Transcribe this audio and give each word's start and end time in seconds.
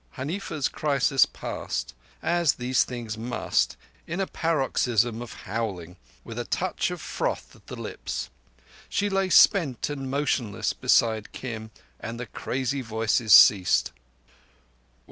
Huneefa's 0.17 0.67
crisis 0.67 1.27
passed, 1.27 1.93
as 2.23 2.53
these 2.53 2.83
things 2.83 3.19
must, 3.19 3.77
in 4.07 4.19
a 4.19 4.25
paroxysm 4.25 5.21
of 5.21 5.33
howling, 5.45 5.95
with 6.23 6.39
a 6.39 6.43
touch 6.43 6.89
of 6.89 6.99
froth 6.99 7.55
at 7.55 7.67
the 7.67 7.75
lips. 7.75 8.31
She 8.89 9.11
lay 9.11 9.29
spent 9.29 9.91
and 9.91 10.09
motionless 10.09 10.73
beside 10.73 11.33
Kim, 11.33 11.69
and 11.99 12.19
the 12.19 12.25
crazy 12.25 12.81
voices 12.81 13.31
ceased. 13.31 13.91